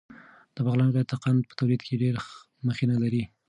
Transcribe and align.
د 0.55 0.57
بغلان 0.65 0.89
ولایت 0.89 1.09
د 1.11 1.15
قند 1.23 1.41
په 1.49 1.53
تولید 1.59 1.81
کې 1.85 2.01
ډېره 2.03 2.21
مخینه 2.67 2.95
لري. 3.03 3.23